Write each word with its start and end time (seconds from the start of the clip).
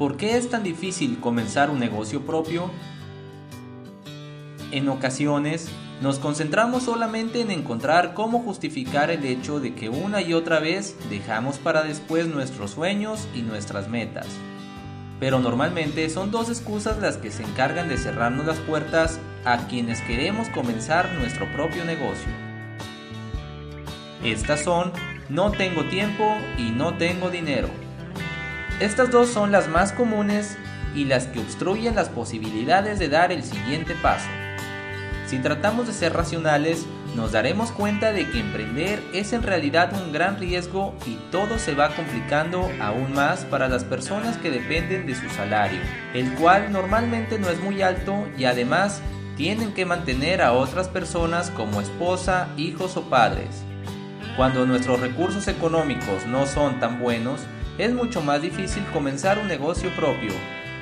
¿por 0.00 0.16
qué 0.16 0.38
es 0.38 0.48
tan 0.48 0.62
difícil 0.62 1.20
comenzar 1.20 1.68
un 1.68 1.78
negocio 1.78 2.22
propio? 2.22 2.70
En 4.72 4.88
ocasiones, 4.88 5.68
nos 6.00 6.18
concentramos 6.18 6.84
solamente 6.84 7.42
en 7.42 7.50
encontrar 7.50 8.14
cómo 8.14 8.38
justificar 8.38 9.10
el 9.10 9.26
hecho 9.26 9.60
de 9.60 9.74
que 9.74 9.90
una 9.90 10.22
y 10.22 10.32
otra 10.32 10.58
vez 10.58 10.96
dejamos 11.10 11.58
para 11.58 11.82
después 11.82 12.28
nuestros 12.28 12.70
sueños 12.70 13.28
y 13.34 13.42
nuestras 13.42 13.90
metas. 13.90 14.26
Pero 15.20 15.38
normalmente 15.38 16.08
son 16.08 16.30
dos 16.30 16.48
excusas 16.48 16.98
las 16.98 17.18
que 17.18 17.30
se 17.30 17.42
encargan 17.42 17.90
de 17.90 17.98
cerrarnos 17.98 18.46
las 18.46 18.58
puertas 18.60 19.20
a 19.44 19.68
quienes 19.68 20.00
queremos 20.00 20.48
comenzar 20.48 21.12
nuestro 21.12 21.44
propio 21.52 21.84
negocio. 21.84 22.32
Estas 24.24 24.64
son 24.64 24.92
no 25.28 25.50
tengo 25.52 25.84
tiempo 25.90 26.24
y 26.56 26.70
no 26.70 26.94
tengo 26.94 27.28
dinero. 27.28 27.68
Estas 28.80 29.10
dos 29.10 29.28
son 29.28 29.52
las 29.52 29.68
más 29.68 29.92
comunes 29.92 30.56
y 30.94 31.04
las 31.04 31.26
que 31.26 31.38
obstruyen 31.38 31.94
las 31.94 32.08
posibilidades 32.08 32.98
de 32.98 33.10
dar 33.10 33.30
el 33.30 33.42
siguiente 33.42 33.94
paso. 33.94 34.26
Si 35.26 35.38
tratamos 35.38 35.86
de 35.86 35.92
ser 35.92 36.14
racionales, 36.14 36.86
nos 37.14 37.32
daremos 37.32 37.72
cuenta 37.72 38.10
de 38.12 38.26
que 38.30 38.40
emprender 38.40 39.02
es 39.12 39.34
en 39.34 39.42
realidad 39.42 39.92
un 39.92 40.12
gran 40.12 40.38
riesgo 40.38 40.94
y 41.06 41.16
todo 41.30 41.58
se 41.58 41.74
va 41.74 41.94
complicando 41.94 42.70
aún 42.80 43.12
más 43.12 43.44
para 43.44 43.68
las 43.68 43.84
personas 43.84 44.38
que 44.38 44.50
dependen 44.50 45.06
de 45.06 45.14
su 45.14 45.28
salario, 45.28 45.80
el 46.14 46.32
cual 46.36 46.72
normalmente 46.72 47.38
no 47.38 47.50
es 47.50 47.60
muy 47.60 47.82
alto 47.82 48.26
y 48.38 48.46
además 48.46 49.02
tienen 49.36 49.74
que 49.74 49.84
mantener 49.84 50.40
a 50.40 50.52
otras 50.52 50.88
personas 50.88 51.50
como 51.50 51.82
esposa, 51.82 52.48
hijos 52.56 52.96
o 52.96 53.02
padres. 53.10 53.62
Cuando 54.38 54.64
nuestros 54.64 55.00
recursos 55.00 55.48
económicos 55.48 56.24
no 56.26 56.46
son 56.46 56.80
tan 56.80 56.98
buenos, 56.98 57.42
es 57.84 57.92
mucho 57.92 58.22
más 58.22 58.42
difícil 58.42 58.84
comenzar 58.92 59.38
un 59.38 59.48
negocio 59.48 59.90
propio 59.96 60.32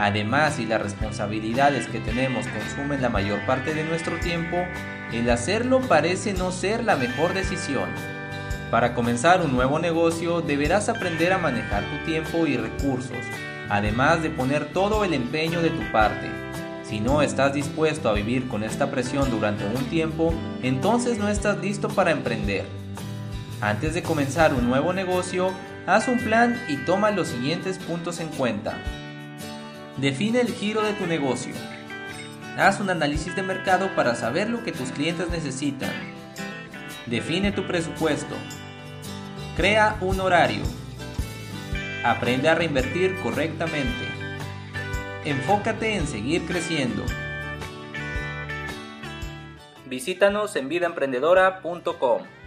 Además, 0.00 0.54
si 0.54 0.64
las 0.64 0.80
responsabilidades 0.80 1.86
que 1.86 2.00
tenemos 2.00 2.46
consumen 2.46 3.02
la 3.02 3.10
mayor 3.10 3.44
parte 3.44 3.74
de 3.74 3.84
nuestro 3.84 4.18
tiempo, 4.18 4.56
el 5.12 5.28
hacerlo 5.28 5.82
parece 5.82 6.32
no 6.32 6.52
ser 6.52 6.84
la 6.84 6.96
mejor 6.96 7.34
decisión. 7.34 7.90
Para 8.70 8.94
comenzar 8.94 9.42
un 9.42 9.52
nuevo 9.52 9.78
negocio 9.78 10.40
deberás 10.40 10.88
aprender 10.88 11.34
a 11.34 11.38
manejar 11.38 11.84
tu 11.84 12.06
tiempo 12.06 12.46
y 12.46 12.56
recursos, 12.56 13.18
además 13.68 14.22
de 14.22 14.30
poner 14.30 14.72
todo 14.72 15.04
el 15.04 15.12
empeño 15.12 15.60
de 15.60 15.68
tu 15.68 15.92
parte. 15.92 16.30
Si 16.82 16.98
no 16.98 17.20
estás 17.20 17.52
dispuesto 17.52 18.08
a 18.08 18.14
vivir 18.14 18.48
con 18.48 18.64
esta 18.64 18.90
presión 18.90 19.30
durante 19.30 19.66
un 19.66 19.84
tiempo, 19.90 20.32
entonces 20.62 21.18
no 21.18 21.28
estás 21.28 21.58
listo 21.58 21.88
para 21.88 22.10
emprender. 22.10 22.79
Antes 23.60 23.92
de 23.92 24.02
comenzar 24.02 24.54
un 24.54 24.68
nuevo 24.68 24.94
negocio, 24.94 25.52
haz 25.86 26.08
un 26.08 26.18
plan 26.18 26.58
y 26.68 26.78
toma 26.78 27.10
los 27.10 27.28
siguientes 27.28 27.78
puntos 27.78 28.18
en 28.18 28.28
cuenta. 28.28 28.78
Define 29.98 30.40
el 30.40 30.48
giro 30.48 30.82
de 30.82 30.94
tu 30.94 31.06
negocio. 31.06 31.52
Haz 32.56 32.80
un 32.80 32.88
análisis 32.88 33.36
de 33.36 33.42
mercado 33.42 33.94
para 33.94 34.14
saber 34.14 34.48
lo 34.48 34.64
que 34.64 34.72
tus 34.72 34.92
clientes 34.92 35.28
necesitan. 35.28 35.90
Define 37.04 37.52
tu 37.52 37.66
presupuesto. 37.66 38.34
Crea 39.56 39.98
un 40.00 40.20
horario. 40.20 40.62
Aprende 42.02 42.48
a 42.48 42.54
reinvertir 42.54 43.20
correctamente. 43.20 44.06
Enfócate 45.26 45.96
en 45.96 46.06
seguir 46.06 46.46
creciendo. 46.46 47.04
Visítanos 49.84 50.56
en 50.56 50.70
vidaemprendedora.com. 50.70 52.39